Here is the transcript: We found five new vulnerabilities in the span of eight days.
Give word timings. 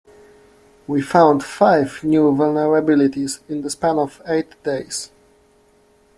We 0.87 1.03
found 1.03 1.43
five 1.43 2.03
new 2.03 2.31
vulnerabilities 2.35 3.43
in 3.47 3.61
the 3.61 3.69
span 3.69 3.99
of 3.99 4.19
eight 4.27 4.49
days. 4.63 5.11